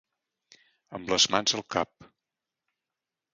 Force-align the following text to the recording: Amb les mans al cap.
Amb 0.99 1.11
les 1.15 1.27
mans 1.35 1.55
al 1.59 1.63
cap. 1.75 2.09